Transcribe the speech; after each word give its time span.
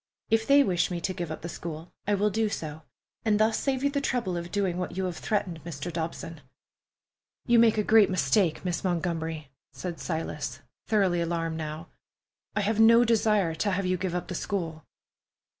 "If 0.31 0.47
they 0.47 0.63
wish 0.63 0.89
me 0.89 0.99
to 0.99 1.13
give 1.13 1.29
up 1.29 1.43
the 1.43 1.47
school, 1.47 1.93
I 2.07 2.15
will 2.15 2.31
do 2.31 2.49
so, 2.49 2.81
and 3.23 3.39
thus 3.39 3.59
save 3.59 3.83
you 3.83 3.91
the 3.91 4.01
trouble 4.01 4.35
of 4.35 4.51
doing 4.51 4.79
what 4.79 4.97
you 4.97 5.05
have 5.05 5.17
threatened, 5.17 5.63
Mr. 5.63 5.93
Dobson." 5.93 6.41
"You 7.45 7.59
make 7.59 7.77
a 7.77 7.83
great 7.83 8.09
mistake, 8.09 8.65
Miss 8.65 8.83
Montgomery," 8.83 9.51
said 9.73 9.99
Silas, 9.99 10.61
thoroughly 10.87 11.21
alarmed 11.21 11.57
now. 11.57 11.87
"I 12.55 12.61
have 12.61 12.79
no 12.79 13.03
desire 13.05 13.53
to 13.53 13.69
have 13.69 13.85
you 13.85 13.95
give 13.95 14.15
up 14.15 14.27
the 14.27 14.33
school." 14.33 14.87